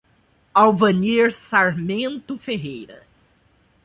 [0.55, 3.03] Alvanir Sarmento Ferreira